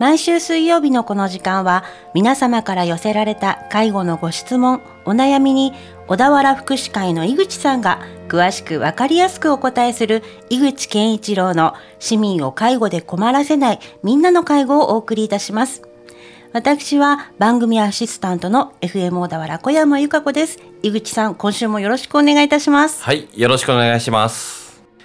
[0.00, 1.84] 毎週水曜日のこの時間は
[2.14, 5.74] 皆様から寄せられた介護のご質問、お悩みに
[6.06, 15.82] 小田原福祉会の井口さんが詳しくわかりやすくお答えする井口健一郎の市民を介護で困らせないみんなの介護をお送りいたします。
[16.54, 20.58] 私は番組アシスタントの FM 小田原小山由香子です。
[20.82, 23.02] 井口さん、今週もよろしくお願いいたします。
[23.02, 24.59] はい、よろしくお願いします。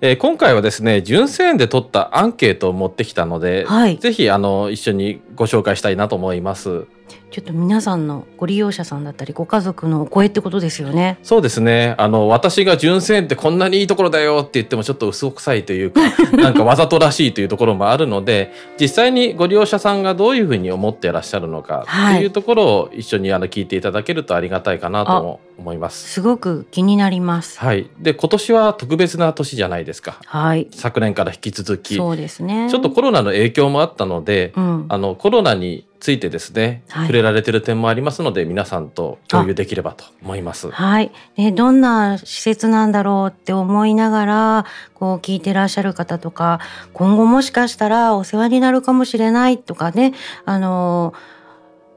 [0.00, 6.86] えー、今回はですね純正園で取ったアンケートを持ってきたので、はい、ぜひあの一緒にご紹介したいなと思います。
[7.30, 11.18] ちょっと皆さんのご利用者さんだったりご家族のお声ってことですよね。
[11.22, 11.94] そうですね。
[11.98, 16.00] あの私が純正園ってこんなにいいところだよって言ってもちょっと嘘くさいというか、
[16.36, 26.08] なんかわざとらしいというところもあるので、実際にご利用者さんがどういうふうに思っていらっしゃるのかっていうところを一緒にあの聞いていただけるとありがたいかなと思います。
[26.08, 27.58] すごく気になります。
[27.58, 27.90] はい。
[27.98, 30.18] で今年は特別な年じゃないですか。
[30.24, 30.68] はい。
[30.70, 31.96] 昨年から引き続き。
[31.96, 32.68] そうですね。
[32.70, 40.70] ちょっとコロナの影響もあったので、うん、あのコロナについてですね、はい、触れられてる点もありますので皆さんと共有できればと思います。
[40.70, 46.60] はい、ね、どんな施設なんだろうって思いながらこう聞いてらっしゃる方とか
[46.92, 51.14] 今後もしかしたらお世話になるかもしれないとかねあの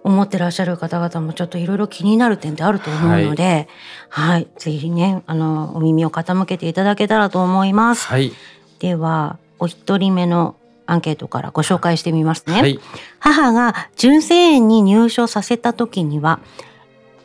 [0.04, 3.68] 思ってらっしゃる方々もちょっといろいろ気になる点ってあると思うので、
[4.10, 8.08] はい、はい、ぜひねあのお耳を傾けていただけたらと思います。
[8.08, 8.34] はい、
[8.80, 10.56] ではお一人目の
[10.86, 12.62] アンケートからご紹介してみますね。
[12.62, 12.80] はい、
[13.20, 16.40] 母が純正園に入所させた時には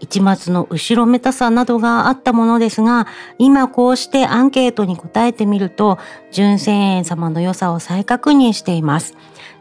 [0.01, 3.07] 一末の後ろめたさなどがあったものですが、
[3.39, 5.99] 今こうしてアンケートに答えてみると、
[6.31, 9.15] 純正園様の良さを再確認しています。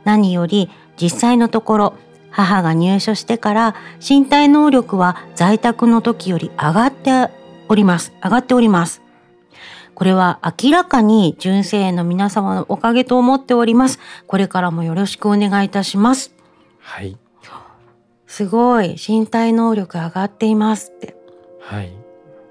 [0.04, 0.70] 何より
[1.02, 1.94] 実際のところ、
[2.32, 3.76] 母が入所してから
[4.08, 7.30] 身体能力は在宅の時より上がって
[7.70, 8.14] おります。
[8.24, 9.05] 上がっております。
[9.96, 14.00] これは明らかに純正園の皆様のおかげと思っております。
[14.28, 16.34] これからもよろしくお願いいたします。
[16.80, 17.18] はい。
[18.28, 21.16] すごい身体能力上がっていますって。
[21.62, 21.94] はい。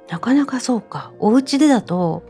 [0.09, 1.13] なかなかそうか。
[1.19, 2.23] お家でだと、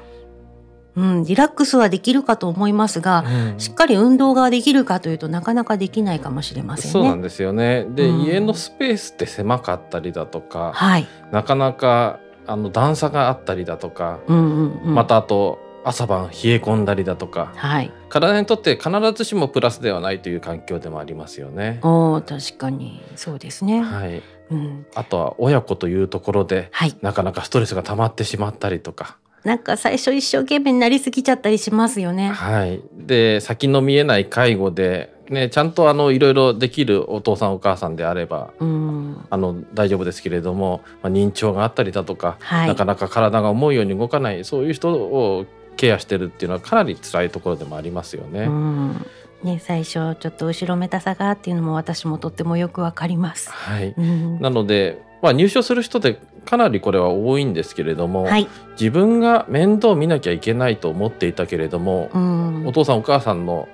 [0.96, 6.92] うん、リラックスはできるかと思いますが、うん、しっかり運動ができるかというとなかなかできないかもしれませんね。
[6.92, 7.86] そうなんですよね。
[7.90, 21.80] で、うん、家のスペースって狭かったりだとか、はい、なかなかあの段差があったりだとか、うんうんうん、またあと朝晩冷え込んだりだとか、はい、体にとって必ずしもプラスではないという環境でもありますよね。
[21.82, 23.02] お確かに。
[23.16, 24.22] そうですね、はい。
[24.50, 29.18] うん、あとは親子というところで、はい、なかなかストレスが溜まってしまったりとか。
[29.44, 32.30] なんか最初一生懸命になりすぎちゃったりしますよね。
[32.30, 45.46] はい、で先の見えない介護でね、ちゃんとあのいろいろできるお父さんお母さんであれば、うん、あの大丈夫ですけれども、まあ、認知症があったりだとか、はい、なかなか体が思うように動かないそういう人を
[45.76, 48.44] ケアしてるっていうのはかなり辛いところでもありますよね。
[48.44, 49.06] うん。
[49.42, 53.50] ね、最初ちょっと後ろめたさがっていうのも私もとってもよくわかります。
[53.50, 63.68] はい、うん、なので、まあ、入所する人でかなりこれは多いんですけれども、はい、自分が面倒見なきゃいけないと思っていたけれども、うん、お父さんお母さんの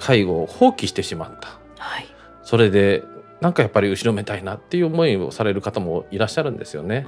[0.00, 2.06] 介護を放棄してしまった、はい、
[2.42, 3.04] それで
[3.40, 7.06] なんかやっぱり後ろめたいなっていう思いをされる方もいらっしゃるんですよね。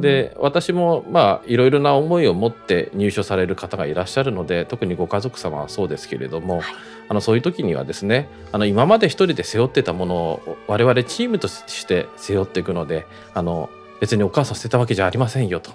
[0.00, 6.64] で私もまあいろいろな思いを持って入所される方がいらっしゃるので特にご家族様はそうですけれども、はい、
[7.08, 13.68] あのそういう時にはですねあの今まで一人で背負ってたものを我々チームとして背負っていくのであの
[14.00, 15.72] 別にお母さん捨てたわけじゃありませんよと。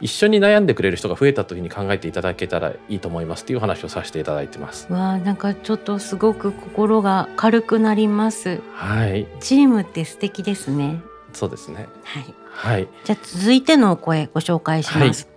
[0.00, 4.92] 一緒に悩んでくれる人が増えたというふうに考えていただけたらいいと思いますという話をさせていただいてます。
[4.92, 8.60] わなんかちょっとすごく心が軽くなります。
[8.72, 9.26] はい。
[9.40, 11.00] チームって素敵ですね。
[11.32, 11.88] そうですね。
[12.04, 12.34] はい。
[12.50, 12.88] はい。
[13.04, 15.26] じゃあ続いてのお声ご紹介します。
[15.26, 15.34] は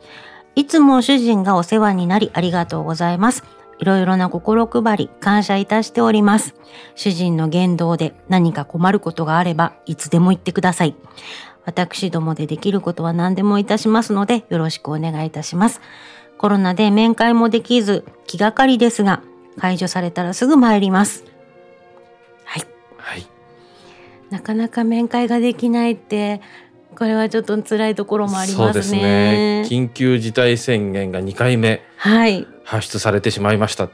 [0.55, 3.43] い、いつも主人がお世話になりありがとうございます。
[3.79, 6.55] いろいろな心配り感謝いたしております。
[6.95, 10.95] 主人の言動で何か困ることがあればいつでも言ってください。
[11.67, 15.81] 私どもでできることは何でもいたしますのでよろしくお願いいたします。
[16.37, 19.21] コロナで面会もできず気がかりですが
[19.59, 21.25] 解除されたらすぐ参ります。
[22.45, 22.63] はい。
[22.95, 23.27] はい。
[24.29, 26.39] なかなか面会ができないって
[26.95, 28.65] これはちょっと辛いところもありますね。
[28.67, 29.65] そうですね。
[29.67, 31.81] 緊急事態宣言が2回目
[32.63, 33.89] 発出されてしまいました。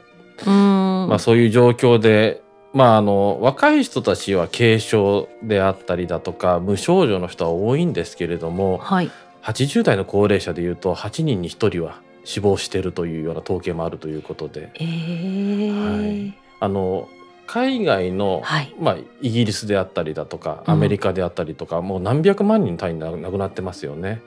[0.46, 2.43] うん、まあそういう状況で
[2.74, 9.10] まあ、あの若い人たちは軽症であったりだとか無症状の人は多いんですけれども、はい、
[9.42, 17.08] 80代の高齢者でいうと8人に1人は死亡しているというような統計もあるということで、えー、はい、あの
[17.46, 24.22] 海外の、はい、まあ、イギリスであったりだとかアメリカであったりとか、うん、もう何百万人単位亡くなってますよね。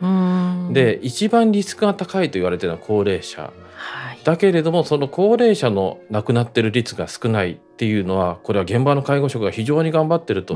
[0.72, 3.52] で一番リスクが高いと言われているのは高齢者
[4.28, 10.54] だけれどもその高齢者の亡くなってる率が少ないっていうのはこれは現場の介護職が非常に頑張ってると。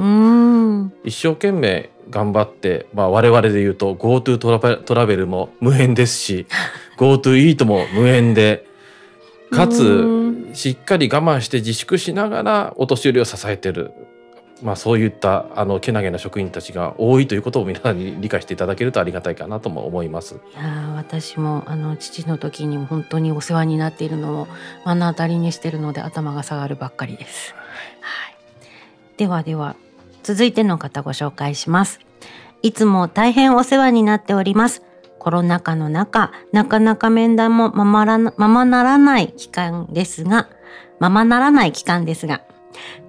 [1.05, 4.37] 一生懸命頑張って、まあ、我々で言うと GoTo
[4.83, 6.47] トラベルも無縁ですし
[6.99, 8.67] GoTo イートも無縁で
[9.51, 13.93] かつしっかり我慢して自粛しながらお年寄りを支えてる
[14.61, 20.35] まあ、そういったあのけなげな職員たちが多いということを皆さんに理解していただけるとありがたいかなとも思います。
[20.35, 24.47] いや私もあの父の時にも本当にお世話になっているのを
[24.85, 27.55] 目の当たりにしているので頭が下がるばっかりです。
[28.01, 28.35] はい、
[29.17, 29.75] ではでは
[30.23, 31.99] 続いての方ご紹介します。
[32.61, 34.83] いつも大変お世話になっております。
[35.17, 40.49] コロナ禍の中、なかなか面談もままらままならない期間ですが、
[40.99, 42.41] ままならない期間ですが、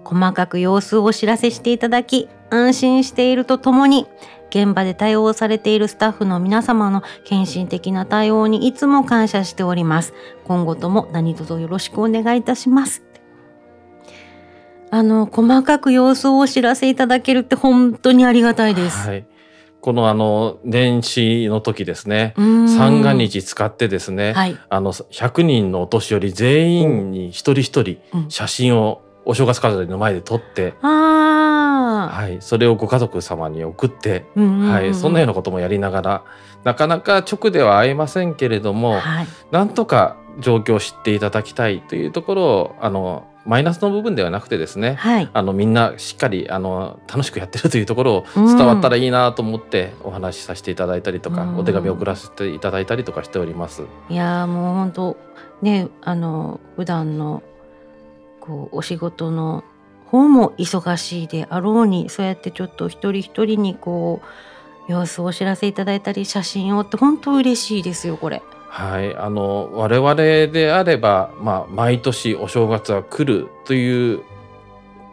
[0.05, 4.07] 細かく様子をお知らせしていただき、安心しているとともに、
[4.51, 10.13] 現場で対応されているスタッフの皆様の献身的な対応にいつも感謝しております。
[10.45, 13.03] 今後とも何卒よろしくお願いいたします。
[14.91, 19.09] あの、細かく様子をお知らせいただけるって本当にありがたいです。
[19.09, 19.25] はい。
[19.83, 27.99] このあの年始の時ですね三が日使ってですね、はい、あの100人のお年寄り全員に一人一人
[28.29, 36.25] 写真をお正月飾りの前で撮って、はい、それをご家族様に送って、はい、そんなようなこともやりながら
[36.65, 53.83] なかなか直では会えませんけれども、はい、なんとか状況を知っていただきたいというところをあのマイナスの部分ではなくてですね、はい、あのみんなしっかりあの楽しくやってるというところを伝わったらいいなと思ってお話しさせていただいたりとか、うん、お手紙を送らせていただいたりとかしております。
[54.09, 55.17] いやもう本当
[55.61, 57.43] ねあの普段の
[58.43, 59.63] こうお仕事の
[60.07, 64.21] 方も忙しいであろうにそうやってちょっと一人一人にこ
[64.89, 68.43] う様子をお知らせいただいたり写真をって本当嬉しいですよこれ。
[68.69, 74.23] はい、あの我々であれば、まあ、毎年お正月は来るという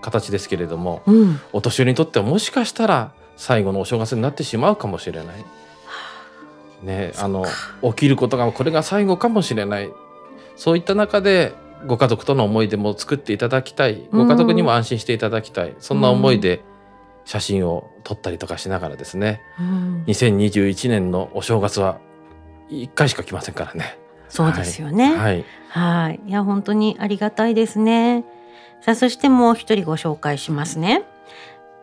[0.02, 5.46] 形ですけれども、うん、お年寄りにとってはもしかしたら最後のお正月になってしまうかもしれない。
[6.84, 7.46] ね、あの
[7.84, 9.92] 起きることがこれが最後かもしれない。
[10.56, 11.54] そういった中で
[11.88, 16.62] ご家族との思い出も作っていただきたいご家族にも安心していただきたい、そんな思いで
[17.26, 22.00] 写真を撮ったりとかしながらですね、うん、2021年のお正月は
[22.70, 23.98] 1回しか来ませんからね。
[24.30, 25.16] そうですよね。
[25.16, 25.46] はい。
[25.70, 26.20] はい。
[26.28, 28.24] いや、本当にありがたいですね。
[28.82, 31.04] さあ、そしてもう一人ご紹介しますね。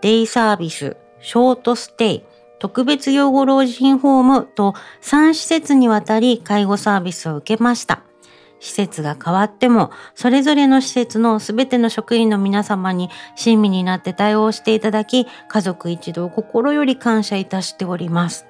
[0.01, 2.25] デイサービス、ショートステイ、
[2.59, 8.03] 特別養護老人ホームと3施設にわたり介護サービスを受けました。
[8.61, 18.47] 施設が変わっても、それぞれの施設のすべての職員の皆様に親身になって対応していただき、家族一同心より感謝いたしております。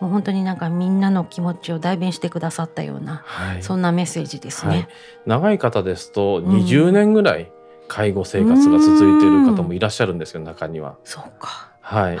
[0.00, 4.88] もう本当になんかみんなの気持ちを代弁してくださったような、はい、そんなメッセージですね、はい、
[5.24, 7.50] 長い方ですと20年ぐらい
[7.88, 10.96] 介護生活が続いている方もいらっしゃるんですよ、中には。
[11.04, 11.70] そうか。
[11.80, 12.18] はい、はい。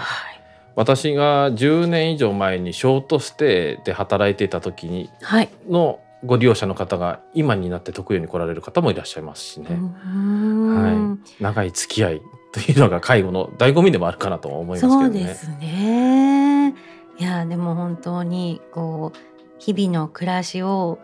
[0.76, 5.10] 私が10年以上前にショートステイで働いていた時に
[5.68, 9.68] のご利用者の方が今になって特養に来られる方もいらっしゃいますしね。
[9.70, 15.08] はい、長い付き合いというのが介護の醍醐味でもあるかなと思いますけどね。
[15.08, 16.74] そうですね。
[17.18, 19.18] いやでも本当にこう
[19.58, 20.98] 日々の暮らしを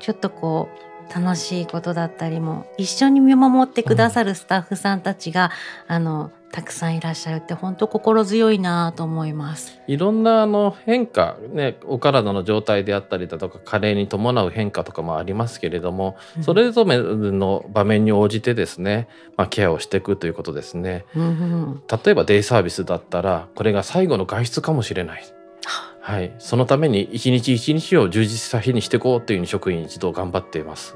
[0.00, 0.68] ちょっとこ
[1.10, 5.50] う楽しいことだったりも一緒に見守ってくださるスタッフさんたちが、
[5.88, 9.80] うん、あのたくさんいらっしゃるって本当心強いなと思います。
[9.88, 25.24] いろんなあの変化ねお体の状態であったりだとか加齢に伴う変化とかもありますけれども、うん、それぞれの場面に応じてですね、まあ、ケアをしていくということですね、うんうん、例えばデイサービスだったらこれが最後の外出かもしれない。
[26.00, 30.94] はい、そのために一日一日を充実した日にしていこうというふうに職員一同頑張っています。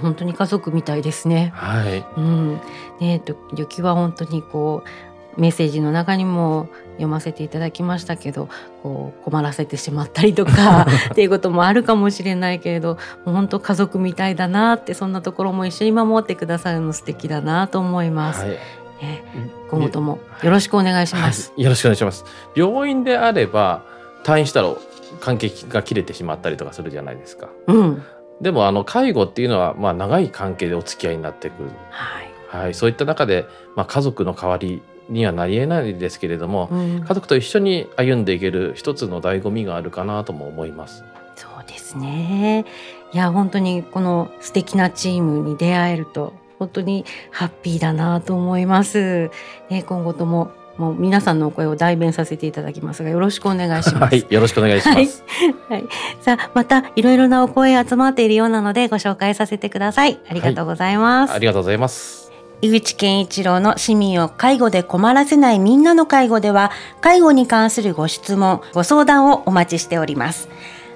[0.00, 1.52] 本当に家族みたいですね。
[1.54, 2.04] はい。
[2.16, 2.54] うん。
[3.00, 8.48] ねえ、雪は本当にこうメッセージの中にも読ませていただきましたけど
[8.82, 18.42] こう困らせてしまったりとか っていうこともあるかもしれないけれどもう本当家族みたいだなってそんなところも一緒に守ってくださるの素敵だなと思います。
[18.42, 19.24] はい、ね、
[19.70, 22.24] 今後ともよろしくお願いします、はい、よろしくお願いします。
[22.54, 23.82] 病院であれば
[24.22, 24.72] 退院したら
[25.20, 27.48] 関係が切れてしまったりとかするじゃないですか。
[27.66, 28.02] うん、
[28.40, 41.04] でもあの介護っていうのはまあ長い関係でお付き合いになっていく、はい、はい、そういった中で、まあ、家族の代わりにはなりえないですけれども、うん、家族と一緒に歩んでいける一つの醍醐味があるかなとも思います。
[41.36, 42.64] そうですね。
[43.12, 49.30] いや本当にこの素敵なチームに出会えると本当にハッピーだなと思います。
[49.68, 54.14] ね、今後とももう皆さんのお声を代弁させていただきますがよろしくお願いします。
[54.14, 55.24] はい、よろしくお願いします。
[55.68, 55.88] はい、はい、
[56.20, 60.18] さあまたいろいろなお声集まっているようなのでご紹介させてください。
[60.28, 61.30] ありがとうございます。
[61.30, 62.24] はい、ありがとうございます。
[62.60, 66.70] 井口健一郎の市民を介護で困らせないみんなの介護では
[67.02, 70.48] 介護に関するご質問ご相談をお待ちしております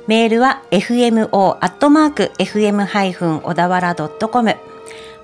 [0.06, 1.58] メールは fmo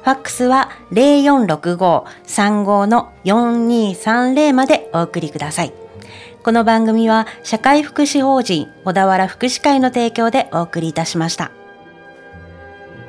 [0.05, 5.73] ファックスは0465-35の4230までお送りください。
[6.43, 11.53] この番組は社会福祉法人小田原福祉会の提供でお送りいたしました。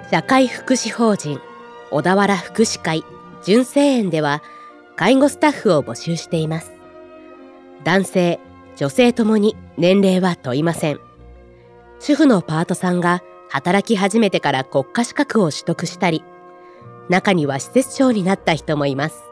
[0.09, 1.41] 社会福祉法人
[1.91, 3.03] 小田原福祉会
[3.43, 4.41] 純正園では
[4.95, 6.71] 介護スタッフを募集しています。
[7.83, 8.39] 男性、
[8.77, 10.99] 女性ともに年齢は問いません。
[11.99, 16.23] 主婦のパートさんが働き始めてから国家資格を取得したり、
[17.09, 19.23] 中には施設長になった人もいます。